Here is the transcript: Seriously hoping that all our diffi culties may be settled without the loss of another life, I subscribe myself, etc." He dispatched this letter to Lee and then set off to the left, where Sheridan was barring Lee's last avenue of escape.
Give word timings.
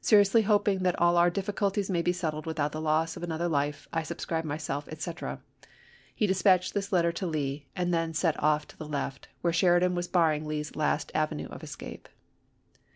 Seriously 0.00 0.42
hoping 0.42 0.84
that 0.84 0.96
all 1.00 1.16
our 1.16 1.32
diffi 1.32 1.52
culties 1.52 1.90
may 1.90 2.00
be 2.00 2.12
settled 2.12 2.46
without 2.46 2.70
the 2.70 2.80
loss 2.80 3.16
of 3.16 3.24
another 3.24 3.48
life, 3.48 3.88
I 3.92 4.04
subscribe 4.04 4.44
myself, 4.44 4.86
etc." 4.88 5.40
He 6.14 6.28
dispatched 6.28 6.74
this 6.74 6.92
letter 6.92 7.10
to 7.10 7.26
Lee 7.26 7.66
and 7.74 7.92
then 7.92 8.14
set 8.14 8.40
off 8.40 8.68
to 8.68 8.76
the 8.78 8.86
left, 8.86 9.26
where 9.40 9.52
Sheridan 9.52 9.96
was 9.96 10.06
barring 10.06 10.46
Lee's 10.46 10.76
last 10.76 11.10
avenue 11.12 11.48
of 11.48 11.64
escape. 11.64 12.08